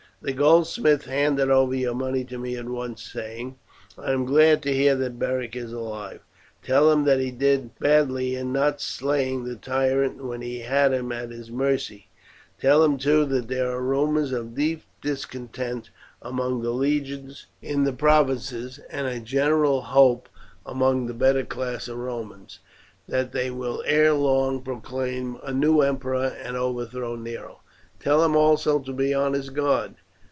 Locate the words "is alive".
5.55-6.19